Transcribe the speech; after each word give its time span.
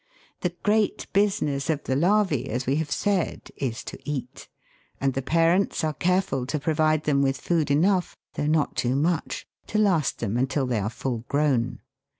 The 0.39 0.49
great 0.63 1.05
business 1.13 1.69
of 1.69 1.83
the 1.83 1.95
larvae, 1.95 2.49
as 2.49 2.65
we 2.65 2.77
have 2.77 2.89
said, 2.89 3.51
is 3.55 3.83
to 3.83 3.99
eat, 4.03 4.47
and 4.99 5.13
the 5.13 5.21
parents 5.21 5.83
are 5.83 5.93
careful 5.93 6.47
to 6.47 6.59
provide 6.59 7.03
them 7.03 7.21
with 7.21 7.37
food 7.37 7.69
enough, 7.69 8.17
though 8.33 8.47
not 8.47 8.75
too 8.75 8.95
much, 8.95 9.45
to 9.67 9.77
last 9.77 10.17
them 10.17 10.37
until 10.37 10.65
they 10.65 10.79
are 10.79 10.89
full 10.89 11.19
grown. 11.27 11.81